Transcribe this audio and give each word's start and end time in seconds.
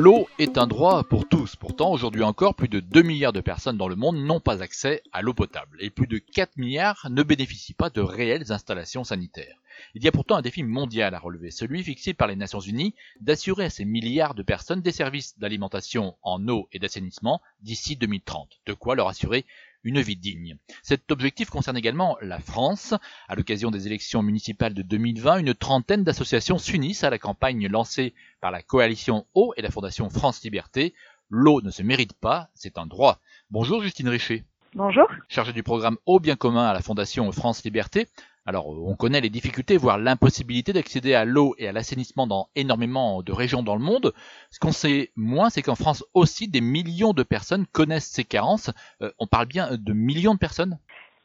L'eau 0.00 0.28
est 0.38 0.58
un 0.58 0.68
droit 0.68 1.02
pour 1.02 1.26
tous. 1.26 1.56
Pourtant, 1.56 1.90
aujourd'hui 1.90 2.22
encore, 2.22 2.54
plus 2.54 2.68
de 2.68 2.78
2 2.78 3.02
milliards 3.02 3.32
de 3.32 3.40
personnes 3.40 3.76
dans 3.76 3.88
le 3.88 3.96
monde 3.96 4.16
n'ont 4.16 4.38
pas 4.38 4.62
accès 4.62 5.02
à 5.12 5.22
l'eau 5.22 5.34
potable 5.34 5.76
et 5.80 5.90
plus 5.90 6.06
de 6.06 6.18
4 6.18 6.56
milliards 6.56 7.08
ne 7.10 7.24
bénéficient 7.24 7.74
pas 7.74 7.90
de 7.90 8.00
réelles 8.00 8.52
installations 8.52 9.02
sanitaires. 9.02 9.56
Il 9.96 10.04
y 10.04 10.06
a 10.06 10.12
pourtant 10.12 10.36
un 10.36 10.42
défi 10.42 10.62
mondial 10.62 11.16
à 11.16 11.18
relever, 11.18 11.50
celui 11.50 11.82
fixé 11.82 12.14
par 12.14 12.28
les 12.28 12.36
Nations 12.36 12.60
Unies 12.60 12.94
d'assurer 13.20 13.64
à 13.64 13.70
ces 13.70 13.84
milliards 13.84 14.34
de 14.34 14.44
personnes 14.44 14.82
des 14.82 14.92
services 14.92 15.36
d'alimentation 15.40 16.14
en 16.22 16.46
eau 16.46 16.68
et 16.72 16.78
d'assainissement 16.78 17.42
d'ici 17.62 17.96
2030. 17.96 18.60
De 18.66 18.74
quoi 18.74 18.94
leur 18.94 19.08
assurer 19.08 19.46
une 19.88 20.02
vie 20.02 20.16
digne. 20.16 20.56
Cet 20.82 21.10
objectif 21.10 21.48
concerne 21.48 21.76
également 21.76 22.18
la 22.20 22.38
France. 22.38 22.94
À 23.26 23.34
l'occasion 23.34 23.70
des 23.70 23.86
élections 23.86 24.22
municipales 24.22 24.74
de 24.74 24.82
2020, 24.82 25.38
une 25.38 25.54
trentaine 25.54 26.04
d'associations 26.04 26.58
s'unissent 26.58 27.04
à 27.04 27.10
la 27.10 27.18
campagne 27.18 27.66
lancée 27.68 28.12
par 28.42 28.50
la 28.50 28.62
coalition 28.62 29.26
Eau 29.34 29.54
et 29.56 29.62
la 29.62 29.70
Fondation 29.70 30.10
France 30.10 30.42
Liberté. 30.44 30.92
L'eau 31.30 31.62
ne 31.62 31.70
se 31.70 31.82
mérite 31.82 32.12
pas, 32.12 32.50
c'est 32.54 32.76
un 32.76 32.86
droit. 32.86 33.18
Bonjour 33.50 33.82
Justine 33.82 34.08
Richer. 34.08 34.44
Bonjour. 34.74 35.06
Chargée 35.28 35.54
du 35.54 35.62
programme 35.62 35.96
Eau 36.04 36.20
bien 36.20 36.36
commun 36.36 36.66
à 36.66 36.74
la 36.74 36.82
Fondation 36.82 37.32
France 37.32 37.64
Liberté. 37.64 38.08
Alors, 38.48 38.66
on 38.66 38.96
connaît 38.96 39.20
les 39.20 39.28
difficultés, 39.28 39.76
voire 39.76 39.98
l'impossibilité 39.98 40.72
d'accéder 40.72 41.12
à 41.12 41.26
l'eau 41.26 41.54
et 41.58 41.68
à 41.68 41.72
l'assainissement 41.72 42.26
dans 42.26 42.48
énormément 42.56 43.22
de 43.22 43.30
régions 43.30 43.62
dans 43.62 43.76
le 43.76 43.82
monde. 43.82 44.14
Ce 44.48 44.58
qu'on 44.58 44.72
sait 44.72 45.10
moins, 45.16 45.50
c'est 45.50 45.60
qu'en 45.60 45.74
France 45.74 46.02
aussi, 46.14 46.48
des 46.48 46.62
millions 46.62 47.12
de 47.12 47.22
personnes 47.22 47.66
connaissent 47.66 48.08
ces 48.08 48.24
carences. 48.24 48.70
Euh, 49.02 49.10
on 49.18 49.26
parle 49.26 49.48
bien 49.48 49.68
de 49.72 49.92
millions 49.92 50.32
de 50.32 50.38
personnes? 50.38 50.78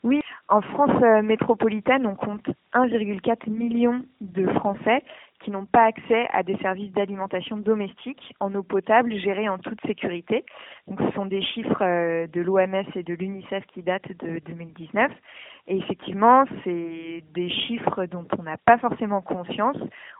Oui, 0.03 0.19
en 0.49 0.59
France 0.61 1.01
euh, 1.01 1.21
métropolitaine, 1.21 2.05
on 2.05 2.15
compte 2.15 2.45
1,4 2.73 3.49
million 3.49 4.03
de 4.19 4.45
Français 4.55 5.01
qui 5.43 5.51
n'ont 5.51 5.65
pas 5.65 5.83
accès 5.83 6.27
à 6.31 6.43
des 6.43 6.57
services 6.57 6.91
d'alimentation 6.93 7.57
domestique 7.57 8.33
en 8.39 8.53
eau 8.55 8.63
potable 8.63 9.15
gérés 9.17 9.49
en 9.49 9.57
toute 9.57 9.79
sécurité. 9.85 10.45
Donc 10.87 11.01
ce 11.01 11.11
sont 11.11 11.25
des 11.25 11.41
chiffres 11.41 11.83
euh, 11.83 12.27
de 12.27 12.41
l'OMS 12.41 12.85
et 12.95 13.03
de 13.03 13.13
l'UNICEF 13.13 13.65
qui 13.73 13.83
datent 13.83 14.11
de 14.19 14.39
2019. 14.45 15.11
Et 15.67 15.77
effectivement, 15.77 16.45
c'est 16.63 17.23
des 17.33 17.49
chiffres 17.49 18.05
dont 18.05 18.27
on 18.37 18.43
n'a 18.43 18.57
pas 18.57 18.77
forcément 18.77 19.21
conscience. 19.21 19.77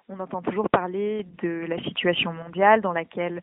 On 0.09 0.19
entend 0.19 0.41
toujours 0.41 0.69
parler 0.69 1.25
de 1.41 1.65
la 1.67 1.81
situation 1.83 2.33
mondiale 2.33 2.81
dans 2.81 2.93
laquelle 2.93 3.41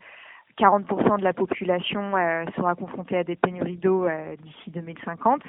40% 0.59 1.19
de 1.19 1.25
la 1.25 1.33
population 1.33 2.17
euh, 2.17 2.45
sera 2.57 2.75
confrontée 2.75 3.17
à 3.17 3.25
des 3.25 3.37
pénuries 3.37 3.77
d'eau 3.77 4.07
euh, 4.07 4.37
d'ici 4.37 4.71
2050 4.71 5.43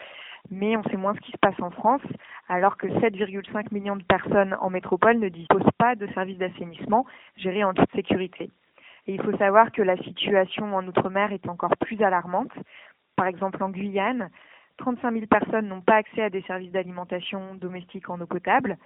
mais 0.50 0.76
on 0.76 0.84
sait 0.84 0.98
moins 0.98 1.14
ce 1.16 1.22
qui 1.22 1.32
se 1.32 1.38
passe 1.38 1.60
en 1.62 1.72
France, 1.72 2.02
alors 2.50 2.78
que 2.78 2.88
7,5 2.88 3.74
millions 3.74 3.96
de 3.96 4.04
personnes 4.04 4.56
en 4.60 4.70
métropole 4.70 5.20
ne 5.20 5.30
disposent 5.30 5.64
pas 5.78 5.96
de 5.96 6.08
services 6.08 6.38
d'assainissement 6.38 7.06
gérés 7.38 7.64
en 7.64 7.74
toute 7.74 7.92
sécurité. 7.94 8.50
Et 9.08 9.14
il 9.16 9.22
faut 9.22 9.36
savoir 9.38 9.72
que 9.72 9.82
la 9.82 9.98
situation 9.98 10.76
en 10.76 10.86
Outre-mer 10.88 11.32
est 11.32 11.48
encore 11.48 11.76
plus 11.78 12.02
alarmante. 12.02 12.52
Par 13.16 13.28
exemple, 13.28 13.64
en 13.64 13.70
Guyane, 13.70 14.30
35 14.78 15.14
000 15.14 15.26
personnes 15.28 15.68
n'ont 15.68 15.82
pas 15.82 15.96
accès 15.96 16.22
à 16.22 16.30
des 16.30 16.42
services 16.44 16.72
d'alimentation 16.72 17.56
domestique 17.56 18.10
en 18.10 18.20
eau 18.20 18.26
potable. 18.26 18.78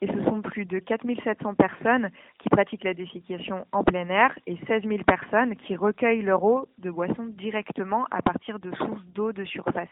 Et 0.00 0.06
ce 0.06 0.24
sont 0.24 0.42
plus 0.42 0.64
de 0.64 0.78
4 0.78 1.04
700 1.24 1.54
personnes 1.54 2.10
qui 2.38 2.48
pratiquent 2.48 2.84
la 2.84 2.94
dessiccation 2.94 3.66
en 3.72 3.82
plein 3.82 4.08
air 4.08 4.38
et 4.46 4.56
16 4.68 4.84
000 4.84 5.02
personnes 5.02 5.56
qui 5.56 5.74
recueillent 5.74 6.22
leur 6.22 6.44
eau 6.44 6.68
de 6.78 6.90
boisson 6.90 7.26
directement 7.26 8.06
à 8.12 8.22
partir 8.22 8.60
de 8.60 8.70
sources 8.76 9.04
d'eau 9.06 9.32
de 9.32 9.44
surface. 9.44 9.88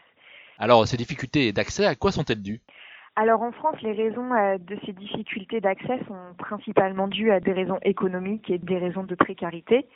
Alors, 0.59 0.87
ces 0.87 0.97
difficultés 0.97 1.51
d'accès, 1.51 1.85
à 1.85 1.95
quoi 1.95 2.11
sont-elles 2.11 2.41
dues? 2.41 2.61
Alors 3.15 3.41
en 3.41 3.51
France, 3.51 3.81
les 3.81 3.93
raisons 3.93 4.31
euh, 4.31 4.59
de 4.59 4.77
ces 4.85 4.93
difficultés 4.93 5.59
d'accès 5.59 5.99
sont 6.07 6.35
principalement 6.37 7.07
dues 7.07 7.31
à 7.31 7.39
des 7.39 7.51
raisons 7.51 7.79
économiques 7.81 8.47
et 8.51 8.59
des 8.59 8.77
raisons 8.77 9.03
de 9.03 9.15
précarité. 9.15 9.87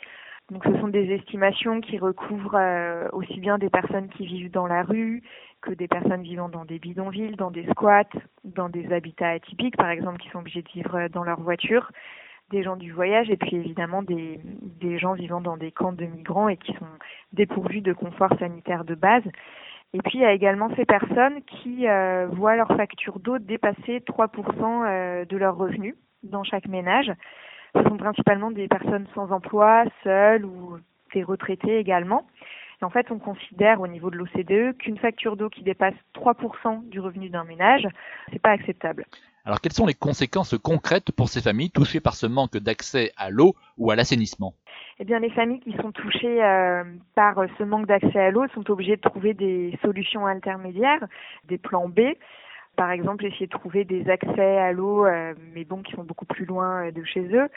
Donc 0.50 0.64
ce 0.66 0.72
sont 0.80 0.88
des 0.88 1.14
estimations 1.14 1.82
qui 1.82 2.00
recouvrent 2.00 2.56
euh, 2.56 3.08
aussi 3.14 3.40
bien 3.40 3.60
des 3.60 3.70
personnes 3.70 4.10
qui 4.10 4.26
vivent 4.26 4.50
dans 4.50 4.66
la 4.66 4.82
rue 4.82 5.22
que 5.62 5.72
des 5.72 5.88
personnes 5.88 6.24
vivant 6.24 6.50
dans 6.50 6.66
des 6.66 6.80
bidonvilles, 6.80 7.36
dans 7.36 7.52
des 7.52 7.68
squats, 7.68 8.10
dans 8.44 8.70
des 8.70 8.92
habitats 8.92 9.30
atypiques 9.30 9.78
par 9.78 9.92
exemple 9.92 10.18
qui 10.18 10.30
sont 10.30 10.40
obligés 10.40 10.64
de 10.64 10.70
vivre 10.70 11.08
dans 11.10 11.24
leur 11.24 11.40
voiture, 11.40 11.92
des 12.50 12.64
gens 12.64 12.76
du 12.76 12.92
voyage 12.92 13.30
et 13.30 13.38
puis 13.38 13.56
évidemment 13.56 14.02
des, 14.02 14.40
des 14.82 14.98
gens 14.98 15.14
vivant 15.14 15.42
dans 15.42 15.58
des 15.58 15.72
camps 15.72 15.94
de 15.94 16.06
migrants 16.06 16.50
et 16.50 16.58
qui 16.58 16.74
sont 16.74 16.88
dépourvus 17.34 17.82
de 17.82 17.94
confort 17.94 18.34
sanitaire 18.40 18.84
de 18.84 18.96
base. 18.96 19.24
Et 19.94 20.00
puis 20.00 20.20
il 20.20 20.22
y 20.22 20.26
a 20.26 20.34
également 20.34 20.74
ces 20.76 20.86
personnes 20.86 21.42
qui 21.44 21.88
euh, 21.88 22.28
voient 22.28 22.56
leur 22.56 22.70
facture 22.70 23.20
d'eau 23.20 23.40
dépasser 23.40 24.00
3% 24.00 24.86
euh, 24.86 25.26
de 25.26 25.38
leurs 25.38 25.58
revenus 25.58 25.96
dans 26.24 26.44
chaque 26.44 26.68
ménage. 26.68 27.12
Ce 27.76 27.84
sont 27.84 27.98
principalement 27.98 28.52
des 28.52 28.68
personnes 28.68 29.08
sans 29.14 29.32
emploi, 29.32 29.84
seules 30.04 30.46
ou 30.46 30.78
des 31.14 31.24
retraités 31.24 31.78
également. 31.78 32.26
En 32.84 32.90
fait, 32.90 33.12
on 33.12 33.20
considère 33.20 33.80
au 33.80 33.88
niveau 33.88 34.10
de 34.10 34.18
l'OCDE 34.18 34.76
qu'une 34.78 34.98
facture 34.98 35.38
d'eau 35.38 35.50
qui 35.50 35.62
dépasse 35.62 35.94
3% 36.16 36.90
du 36.90 37.00
revenu 37.00 37.30
d'un 37.30 37.44
ménage, 37.44 37.88
c'est 38.32 38.42
pas 38.42 38.50
acceptable. 38.50 39.06
Alors, 39.46 39.62
quelles 39.62 39.74
sont 39.74 39.86
les 39.86 39.94
conséquences 39.94 40.56
concrètes 40.58 41.12
pour 41.12 41.30
ces 41.30 41.42
familles 41.42 41.70
touchées 41.70 42.00
par 42.00 42.16
ce 42.16 42.26
manque 42.26 42.58
d'accès 42.58 43.12
à 43.18 43.30
l'eau 43.30 43.56
ou 43.78 43.92
à 43.92 43.96
l'assainissement? 43.96 44.56
Eh 45.02 45.04
bien, 45.04 45.18
les 45.18 45.32
familles 45.32 45.62
qui 45.62 45.74
sont 45.82 45.92
touchées 45.92 46.44
euh, 46.44 46.84
par 47.16 47.36
ce 47.58 47.64
manque 47.64 47.88
d'accès 47.88 48.20
à 48.20 48.30
l'eau 48.30 48.46
sont 48.54 48.70
obligées 48.70 48.98
de 48.98 49.02
trouver 49.02 49.34
des 49.34 49.76
solutions 49.82 50.28
intermédiaires, 50.28 51.04
des 51.46 51.58
plans 51.58 51.90
B. 51.90 52.02
Par 52.76 52.92
exemple, 52.92 53.26
essayer 53.26 53.48
de 53.48 53.52
trouver 53.52 53.84
des 53.84 54.08
accès 54.12 54.60
à 54.60 54.72
l'eau, 54.74 55.08
euh, 55.08 55.34
mais 55.56 55.64
bon, 55.64 55.82
qui 55.82 55.94
sont 55.94 56.04
beaucoup 56.04 56.28
plus 56.28 56.46
loin 56.46 56.86
euh, 56.86 56.92
de 56.92 57.04
chez 57.04 57.22
eux. 57.36 57.48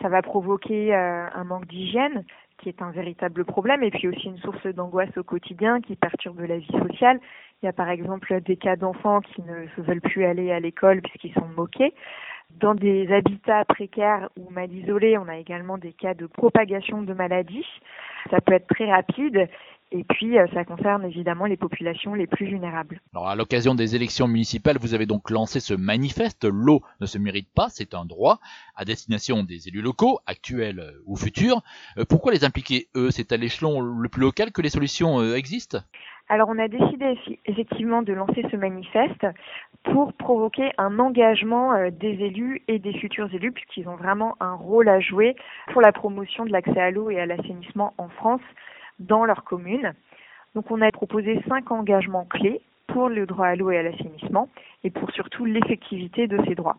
Ça 0.00 0.08
va 0.08 0.22
provoquer 0.22 0.94
un 0.94 1.44
manque 1.44 1.66
d'hygiène, 1.66 2.24
qui 2.58 2.68
est 2.68 2.82
un 2.82 2.90
véritable 2.90 3.46
problème, 3.46 3.82
et 3.82 3.90
puis 3.90 4.08
aussi 4.08 4.26
une 4.26 4.38
source 4.38 4.66
d'angoisse 4.66 5.16
au 5.16 5.22
quotidien 5.22 5.80
qui 5.80 5.96
perturbe 5.96 6.40
la 6.40 6.58
vie 6.58 6.78
sociale. 6.86 7.18
Il 7.62 7.66
y 7.66 7.68
a 7.68 7.72
par 7.72 7.88
exemple 7.88 8.40
des 8.42 8.56
cas 8.56 8.76
d'enfants 8.76 9.22
qui 9.22 9.40
ne 9.40 9.66
se 9.74 9.80
veulent 9.80 10.02
plus 10.02 10.26
aller 10.26 10.52
à 10.52 10.60
l'école 10.60 11.00
puisqu'ils 11.00 11.32
sont 11.32 11.48
moqués. 11.56 11.94
Dans 12.50 12.74
des 12.74 13.12
habitats 13.12 13.64
précaires 13.64 14.30
ou 14.36 14.50
mal 14.50 14.72
isolés, 14.72 15.18
on 15.18 15.28
a 15.28 15.36
également 15.36 15.76
des 15.76 15.92
cas 15.92 16.14
de 16.14 16.26
propagation 16.26 17.02
de 17.02 17.12
maladies. 17.12 17.66
Ça 18.30 18.40
peut 18.40 18.54
être 18.54 18.66
très 18.66 18.90
rapide 18.90 19.48
et 19.92 20.02
puis, 20.02 20.36
euh, 20.36 20.46
ça 20.52 20.64
concerne 20.64 21.04
évidemment 21.04 21.46
les 21.46 21.56
populations 21.56 22.14
les 22.14 22.26
plus 22.26 22.46
vulnérables. 22.46 23.00
Alors, 23.14 23.28
à 23.28 23.36
l'occasion 23.36 23.76
des 23.76 23.94
élections 23.94 24.26
municipales, 24.26 24.78
vous 24.80 24.94
avez 24.94 25.06
donc 25.06 25.30
lancé 25.30 25.60
ce 25.60 25.74
manifeste 25.74 26.44
L'eau 26.44 26.82
ne 27.00 27.06
se 27.06 27.18
mérite 27.18 27.48
pas, 27.54 27.68
c'est 27.70 27.94
un 27.94 28.04
droit, 28.04 28.40
à 28.74 28.84
destination 28.84 29.44
des 29.44 29.68
élus 29.68 29.82
locaux, 29.82 30.18
actuels 30.26 30.80
euh, 30.80 31.02
ou 31.06 31.16
futurs. 31.16 31.62
Euh, 31.98 32.04
pourquoi 32.04 32.32
les 32.32 32.44
impliquer, 32.44 32.88
eux 32.96 33.12
C'est 33.12 33.30
à 33.30 33.36
l'échelon 33.36 33.80
le 33.80 34.08
plus 34.08 34.22
local 34.22 34.50
que 34.50 34.60
les 34.60 34.70
solutions 34.70 35.22
existent? 35.34 35.78
Alors 36.28 36.48
on 36.48 36.58
a 36.58 36.68
décidé 36.68 37.16
effectivement 37.46 38.02
de 38.02 38.12
lancer 38.12 38.44
ce 38.50 38.56
manifeste 38.56 39.26
pour 39.84 40.12
provoquer 40.12 40.72
un 40.76 40.98
engagement 40.98 41.72
des 41.90 42.24
élus 42.24 42.62
et 42.66 42.78
des 42.78 42.92
futurs 42.94 43.32
élus 43.32 43.52
puisqu'ils 43.52 43.88
ont 43.88 43.96
vraiment 43.96 44.34
un 44.40 44.54
rôle 44.54 44.88
à 44.88 44.98
jouer 44.98 45.36
pour 45.72 45.82
la 45.82 45.92
promotion 45.92 46.44
de 46.44 46.50
l'accès 46.50 46.80
à 46.80 46.90
l'eau 46.90 47.10
et 47.10 47.20
à 47.20 47.26
l'assainissement 47.26 47.94
en 47.98 48.08
France 48.08 48.40
dans 48.98 49.24
leur 49.24 49.44
commune. 49.44 49.92
Donc 50.54 50.70
on 50.70 50.80
a 50.80 50.90
proposé 50.90 51.40
cinq 51.48 51.70
engagements 51.70 52.24
clés 52.24 52.60
pour 52.88 53.08
le 53.08 53.26
droit 53.26 53.46
à 53.46 53.56
l'eau 53.56 53.70
et 53.70 53.78
à 53.78 53.82
l'assainissement 53.82 54.48
et 54.82 54.90
pour 54.90 55.10
surtout 55.12 55.44
l'effectivité 55.44 56.26
de 56.26 56.42
ces 56.46 56.54
droits. 56.54 56.78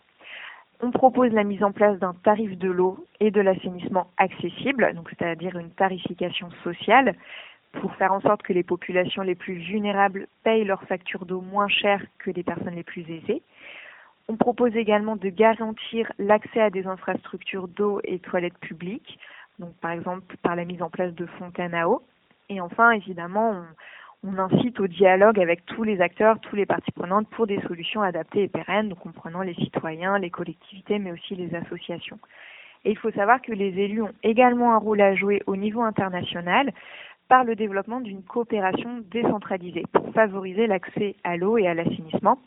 On 0.81 0.91
propose 0.91 1.31
la 1.31 1.44
mise 1.44 1.64
en 1.64 1.72
place 1.72 1.97
d'un 2.00 2.14
tarif 2.24 2.58
de 2.58 2.69
l'eau 2.69 3.03
et 3.19 3.31
de 3.31 3.41
l'assainissement 3.41 4.08
accessible, 4.18 4.94
donc 4.94 5.09
c'est-à-dire 5.09 5.58
une 5.58 5.72
tarification 5.72 6.50
sociale 6.64 7.16
pour 7.82 7.94
faire 7.96 8.14
en 8.14 8.22
sorte 8.22 8.44
que 8.44 8.54
les 8.54 8.64
populations 8.64 9.22
les 9.22 9.36
plus 9.36 9.56
vulnérables 9.56 10.28
payent 10.44 10.66
leurs 10.66 10.84
factures 10.84 11.26
d'eau 11.26 11.42
moins 11.42 11.68
chères 11.68 12.04
que 12.20 12.32
les 12.32 12.44
personnes 12.44 12.76
les 12.76 12.84
plus 12.84 13.04
aisées. 13.10 13.42
On 14.30 14.36
propose 14.36 14.76
également 14.76 15.16
de 15.16 15.30
garantir 15.30 16.12
l'accès 16.20 16.62
à 16.62 16.70
des 16.70 16.85
infrastructures 16.85 17.68
d'eau 17.68 18.02
et 18.03 18.20
toilettes 18.20 18.58
publiques 18.58 19.18
donc 19.59 19.74
par 19.82 19.91
exemple 19.91 20.35
par 20.44 20.56
la 20.56 20.66
mise 20.66 20.82
en 20.82 20.90
place 20.90 21.14
de 21.14 21.26
fontaines 21.26 21.74
à 21.74 21.88
eau. 21.88 22.03
Et 22.50 22.62
enfin, 22.62 22.91
évidemment, 22.91 23.66
on, 24.23 24.38
incite 24.38 24.80
au 24.80 24.88
dialogue 24.88 25.40
avec 25.40 25.66
tous 25.66 25.84
les 25.84 26.02
acteurs, 26.02 26.40
tous 26.40 26.56
les 26.56 26.66
parties 26.66 26.91
prenantes 26.91 27.30
pour 27.30 27.47
des 27.47 27.59
solutions 27.62 28.02
adaptées 28.02 28.44
et 28.44 28.47
pérennes, 28.47 28.90
donc 28.90 29.00
comprenant 29.00 29.41
les 29.41 29.53
citoyens, 29.56 30.18
les 30.18 30.30
collectivités, 30.30 31.00
mais 31.00 31.12
aussi 31.12 31.35
les 31.35 31.53
associations. 31.56 32.20
Et 32.85 32.91
il 32.91 32.97
faut 32.97 33.12
savoir 33.12 33.41
que 33.41 33.52
les 33.52 33.78
élus 33.80 34.02
ont 34.02 34.14
également 34.23 34.73
un 34.73 34.78
rôle 34.78 35.02
à 35.02 35.16
jouer 35.16 35.41
au 35.46 35.56
niveau 35.56 35.82
international 35.82 36.72
par 37.28 37.44
le 37.44 37.56
développement 37.56 38.02
d'une 38.02 38.24
coopération 38.24 39.03
décentralisée 39.12 39.84
pour 39.91 40.14
favoriser 40.14 40.68
l'accès 40.68 41.16
à 41.24 41.38
l'eau 41.38 41.58
et 41.58 41.68
à 41.68 41.74
l'assainissement. 41.74 42.40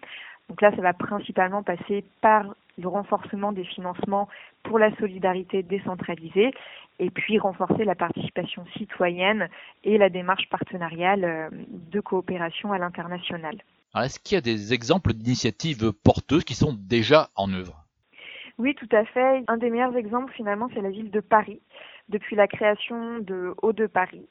Donc 0.48 0.62
là, 0.62 0.70
ça 0.74 0.82
va 0.82 0.92
principalement 0.92 1.62
passer 1.62 2.04
par 2.20 2.54
le 2.78 2.88
renforcement 2.88 3.52
des 3.52 3.64
financements 3.64 4.28
pour 4.62 4.78
la 4.78 4.94
solidarité 4.96 5.62
décentralisée 5.62 6.50
et 6.98 7.10
puis 7.10 7.38
renforcer 7.38 7.84
la 7.84 7.94
participation 7.94 8.64
citoyenne 8.76 9.48
et 9.84 9.98
la 9.98 10.08
démarche 10.08 10.48
partenariale 10.50 11.24
euh, 11.24 11.48
de 11.68 12.00
coopération 12.00 12.72
à 12.72 12.78
l'international. 12.78 13.62
Est-ce 13.94 14.18
qu'il 14.20 14.36
y 14.36 14.38
a 14.38 14.40
des 14.40 14.72
exemples 14.72 15.12
d'initiatives 15.12 15.92
porteuses 16.04 16.44
qui 16.44 16.54
sont 16.54 16.76
déjà 16.78 17.28
en 17.36 17.52
œuvre? 17.52 17.84
Oui, 18.58 18.74
tout 18.74 18.88
à 18.92 19.04
fait. 19.04 19.42
Un 19.48 19.56
des 19.56 19.70
meilleurs 19.70 19.96
exemples, 19.96 20.32
finalement, 20.34 20.68
c'est 20.74 20.82
la 20.82 20.90
ville 20.90 21.10
de 21.10 21.20
Paris. 21.20 21.60
depuis 22.08 22.34
la 22.34 22.48
création 22.48 23.20
de 23.20 23.54
Eau 23.62 23.72
de 23.72 23.86
Paris. 23.86 24.26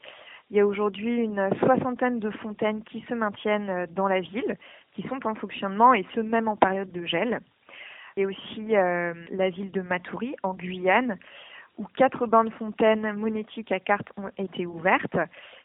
Il 0.51 0.57
y 0.57 0.59
a 0.59 0.65
aujourd'hui 0.65 1.15
une 1.23 1.47
soixantaine 1.59 2.19
de 2.19 2.31
fontaines 2.31 2.83
qui 2.83 3.01
se 3.07 3.13
maintiennent 3.13 3.85
dans 3.91 4.07
la 4.07 4.19
ville, 4.19 4.57
qui 4.93 5.03
sont 5.03 5.27
en 5.27 5.35
fonctionnement 5.35 5.93
et 5.93 6.05
ce 6.15 6.21
même 6.21 6.47
en 6.47 6.55
période 6.55 6.91
de 6.91 7.05
gel. 7.05 7.39
Et 8.17 8.25
aussi 8.25 8.75
euh, 8.75 9.13
la 9.29 9.51
ville 9.51 9.71
de 9.71 9.81
Matoury 9.81 10.35
en 10.41 10.55
Guyane, 10.55 11.19
où 11.77 11.85
quatre 11.95 12.25
bains 12.25 12.49
fontaines 12.57 13.13
monétiques 13.13 13.71
à 13.71 13.79
carte 13.79 14.07
ont 14.17 14.31
été 14.37 14.65
ouvertes, 14.65 15.17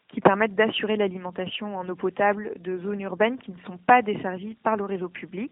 qui 0.09 0.21
permettent 0.21 0.53
d'assurer 0.53 0.97
l'alimentation 0.97 1.75
en 1.75 1.89
eau 1.89 1.95
potable 1.95 2.53
de 2.59 2.77
zones 2.77 3.01
urbaines 3.01 3.39
qui 3.39 3.51
ne 3.51 3.59
sont 3.65 3.77
pas 3.77 4.03
desservies 4.03 4.55
par 4.63 4.77
le 4.77 4.85
réseau 4.85 5.09
public, 5.09 5.51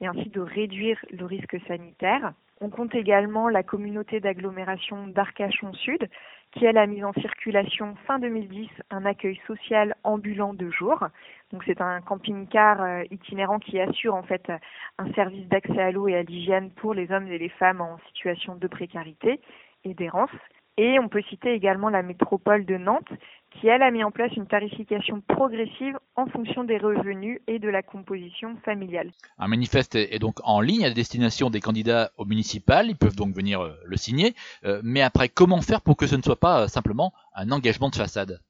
et 0.00 0.06
ainsi 0.06 0.30
de 0.30 0.40
réduire 0.40 0.98
le 1.10 1.26
risque 1.26 1.58
sanitaire. 1.68 2.32
On 2.62 2.70
compte 2.70 2.94
également 2.94 3.48
la 3.48 3.62
communauté 3.62 4.20
d'agglomération 4.20 5.06
d'Arcachon 5.06 5.74
Sud, 5.74 6.08
qui 6.52 6.66
a 6.66 6.86
mis 6.86 7.04
en 7.04 7.12
circulation 7.12 7.94
fin 8.06 8.18
2010 8.18 8.68
un 8.90 9.04
accueil 9.04 9.40
social 9.46 9.94
ambulant 10.02 10.52
de 10.52 10.68
jour. 10.70 11.06
Donc 11.52 11.62
c'est 11.64 11.80
un 11.80 12.00
camping-car 12.00 12.82
euh, 12.82 13.02
itinérant 13.10 13.58
qui 13.58 13.80
assure 13.80 14.14
en 14.14 14.22
fait 14.22 14.50
un 14.98 15.12
service 15.12 15.46
d'accès 15.48 15.80
à 15.80 15.92
l'eau 15.92 16.08
et 16.08 16.16
à 16.16 16.22
l'hygiène 16.22 16.70
pour 16.70 16.94
les 16.94 17.10
hommes 17.12 17.28
et 17.28 17.38
les 17.38 17.48
femmes 17.48 17.80
en 17.80 17.98
situation 18.08 18.56
de 18.56 18.66
précarité 18.66 19.40
et 19.84 19.94
d'errance. 19.94 20.30
Et 20.76 20.98
on 20.98 21.08
peut 21.08 21.22
citer 21.28 21.52
également 21.52 21.90
la 21.90 22.02
métropole 22.02 22.64
de 22.64 22.76
Nantes 22.76 23.12
qui, 23.50 23.68
elle, 23.68 23.82
a 23.82 23.90
mis 23.90 24.04
en 24.04 24.10
place 24.10 24.32
une 24.36 24.46
tarification 24.46 25.20
progressive 25.20 25.98
en 26.16 26.26
fonction 26.26 26.64
des 26.64 26.78
revenus 26.78 27.40
et 27.46 27.58
de 27.58 27.68
la 27.68 27.82
composition 27.82 28.56
familiale. 28.64 29.10
Un 29.38 29.48
manifeste 29.48 29.96
est 29.96 30.18
donc 30.18 30.36
en 30.44 30.60
ligne 30.60 30.84
à 30.84 30.90
destination 30.90 31.50
des 31.50 31.60
candidats 31.60 32.10
au 32.16 32.24
municipal, 32.24 32.86
ils 32.88 32.96
peuvent 32.96 33.16
donc 33.16 33.34
venir 33.34 33.60
euh, 33.60 33.72
le 33.84 33.96
signer, 33.96 34.34
euh, 34.64 34.80
mais 34.84 35.02
après, 35.02 35.28
comment 35.28 35.60
faire 35.60 35.80
pour 35.80 35.96
que 35.96 36.06
ce 36.06 36.16
ne 36.16 36.22
soit 36.22 36.38
pas 36.38 36.62
euh, 36.62 36.66
simplement 36.68 37.12
un 37.34 37.50
engagement 37.50 37.88
de 37.88 37.96
façade? 37.96 38.40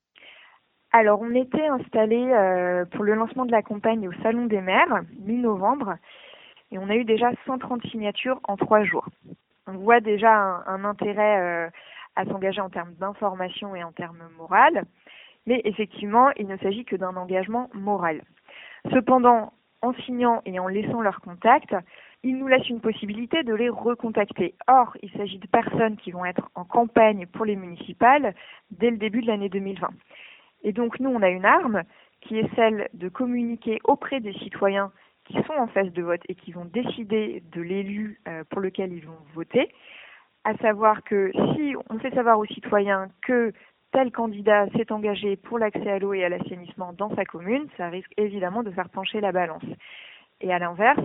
Alors, 0.93 1.20
on 1.20 1.35
était 1.37 1.69
installé 1.69 2.19
pour 2.91 3.05
le 3.05 3.14
lancement 3.14 3.47
de 3.47 3.52
la 3.52 3.62
campagne 3.62 4.08
au 4.08 4.12
Salon 4.25 4.47
des 4.47 4.61
maires, 4.61 5.02
mi-novembre, 5.20 5.94
et 6.73 6.79
on 6.79 6.91
a 6.91 6.97
eu 6.97 7.05
déjà 7.05 7.31
130 7.47 7.87
signatures 7.87 8.41
en 8.43 8.56
trois 8.56 8.82
jours. 8.82 9.06
On 9.69 9.75
voit 9.75 10.00
déjà 10.00 10.32
un, 10.67 10.82
intérêt 10.82 11.70
à 12.17 12.25
s'engager 12.25 12.61
en 12.61 12.71
termes 12.71 12.95
d'information 12.95 13.75
et 13.75 13.85
en 13.85 13.93
termes 13.93 14.29
moral, 14.37 14.85
mais 15.47 15.61
effectivement, 15.65 16.31
il 16.37 16.47
ne 16.47 16.57
s'agit 16.59 16.85
que 16.85 16.97
d'un 16.97 17.17
engagement 17.17 17.71
moral. 17.73 18.23
Cependant, 18.91 19.53
en 19.83 19.95
signant 20.05 20.43
et 20.45 20.59
en 20.59 20.69
laissant 20.69 21.01
leur 21.01 21.21
contact, 21.21 21.75
ils 22.23 22.37
nous 22.37 22.49
laissent 22.49 22.69
une 22.69 22.81
possibilité 22.81 23.43
de 23.43 23.55
les 23.55 23.71
recontacter. 23.71 24.55
Or, 24.69 24.95
il 25.03 25.11
s'agit 25.12 25.39
de 25.39 25.47
personnes 25.47 25.97
qui 25.97 26.11
vont 26.11 26.25
être 26.25 26.51
en 26.55 26.65
campagne 26.65 27.27
pour 27.27 27.47
les 27.47 27.57
municipales 27.57 28.35
dès 28.71 28.91
le 28.91 28.99
début 28.99 29.23
de 29.23 29.27
l'année 29.27 29.49
2020. 29.49 29.89
Et 30.62 30.73
donc, 30.73 31.01
nous, 31.01 31.11
on 31.11 31.23
a 31.23 31.31
une 31.31 31.47
arme 31.47 31.83
qui 32.21 32.39
est 32.39 32.55
celle 32.55 32.89
de 32.93 33.09
communiquer 33.09 33.79
auprès 33.85 34.21
des 34.21 34.35
citoyens 34.35 34.93
qui 35.25 35.35
sont 35.45 35.55
en 35.55 35.69
phase 35.69 35.93
de 35.93 36.03
vote 36.03 36.21
et 36.29 36.35
qui 36.35 36.53
vont 36.53 36.67
décider 36.67 37.43
de 37.53 37.62
l'élu 37.62 38.21
euh, 38.29 38.45
pour 38.51 38.61
lequel 38.61 38.93
ils 38.93 39.07
vont 39.07 39.19
voter, 39.35 39.73
à 40.44 40.54
savoir 40.56 41.02
que 41.04 41.31
si 41.54 41.75
on 41.90 41.98
fait 41.98 42.14
savoir 42.14 42.38
aux 42.38 42.46
citoyens 42.46 43.08
que 43.22 43.52
tel 43.92 44.10
candidat 44.12 44.66
s'est 44.76 44.92
engagé 44.92 45.37
pour 45.37 45.58
l'accès 45.58 45.90
à 45.90 45.98
l'eau 45.98 46.14
et 46.14 46.25
à 46.25 46.28
l'assainissement 46.28 46.92
dans 46.92 47.14
sa 47.14 47.25
commune, 47.25 47.66
ça 47.76 47.88
risque 47.88 48.12
évidemment 48.16 48.62
de 48.62 48.70
faire 48.70 48.88
pencher 48.88 49.20
la 49.20 49.32
balance. 49.32 49.64
Et 50.40 50.52
à 50.52 50.58
l'inverse, 50.58 51.02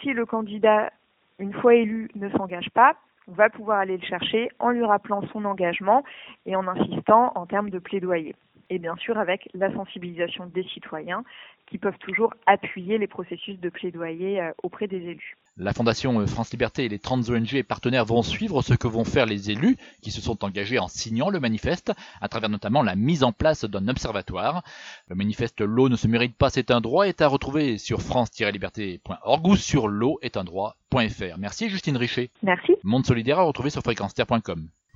si 0.00 0.12
le 0.12 0.24
candidat, 0.24 0.90
une 1.38 1.52
fois 1.52 1.74
élu, 1.74 2.08
ne 2.14 2.30
s'engage 2.30 2.70
pas, 2.70 2.96
on 3.28 3.32
va 3.32 3.50
pouvoir 3.50 3.78
aller 3.78 3.96
le 3.96 4.06
chercher 4.06 4.50
en 4.58 4.70
lui 4.70 4.84
rappelant 4.84 5.22
son 5.32 5.44
engagement 5.44 6.02
et 6.46 6.56
en 6.56 6.66
insistant 6.66 7.32
en 7.34 7.46
termes 7.46 7.70
de 7.70 7.78
plaidoyer. 7.78 8.34
Et 8.70 8.78
bien 8.78 8.96
sûr 8.96 9.18
avec 9.18 9.48
la 9.54 9.72
sensibilisation 9.72 10.46
des 10.46 10.64
citoyens 10.64 11.24
qui 11.66 11.78
peuvent 11.78 11.98
toujours 11.98 12.34
appuyer 12.46 12.98
les 12.98 13.06
processus 13.06 13.58
de 13.58 13.70
plaidoyer 13.70 14.40
euh, 14.40 14.52
auprès 14.62 14.88
des 14.88 14.98
élus. 14.98 15.36
La 15.56 15.72
Fondation 15.72 16.20
euh, 16.20 16.26
France 16.26 16.50
Liberté 16.50 16.84
et 16.84 16.88
les 16.88 16.98
30 16.98 17.30
ONG 17.30 17.54
et 17.54 17.62
partenaires 17.62 18.04
vont 18.04 18.22
suivre 18.22 18.62
ce 18.62 18.74
que 18.74 18.88
vont 18.88 19.04
faire 19.04 19.26
les 19.26 19.50
élus 19.50 19.76
qui 20.02 20.10
se 20.10 20.20
sont 20.20 20.44
engagés 20.44 20.78
en 20.78 20.88
signant 20.88 21.30
le 21.30 21.40
manifeste, 21.40 21.92
à 22.20 22.28
travers 22.28 22.50
notamment 22.50 22.82
la 22.82 22.94
mise 22.94 23.22
en 23.22 23.32
place 23.32 23.64
d'un 23.64 23.88
observatoire. 23.88 24.62
Le 25.08 25.16
manifeste 25.16 25.60
L'eau 25.60 25.88
ne 25.88 25.96
se 25.96 26.08
mérite 26.08 26.36
pas, 26.36 26.50
c'est 26.50 26.70
un 26.70 26.80
droit 26.80 27.06
est 27.06 27.22
à 27.22 27.28
retrouver 27.28 27.78
sur 27.78 28.02
france-liberté.org 28.02 29.46
ou 29.46 29.56
sur 29.56 29.88
l'eau 29.88 30.18
est 30.22 30.36
un 30.36 30.44
droit.fr. 30.44 31.38
Merci 31.38 31.70
Justine 31.70 31.96
Richer. 31.96 32.30
Merci. 32.42 32.74
Monde 32.84 33.06
solidaire 33.06 33.38
à 33.38 33.42
retrouver 33.42 33.70
sur 33.70 33.82
fréquence 33.82 34.14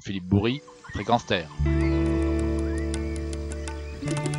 Philippe 0.02 0.24
Bourri, 0.24 0.60
Fréquence 0.92 1.26
Terre. 1.26 1.48
Thank 4.06 4.28
you. 4.28 4.35